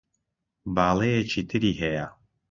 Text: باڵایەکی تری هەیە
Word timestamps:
باڵایەکی 0.75 1.41
تری 1.49 1.73
هەیە 1.81 2.05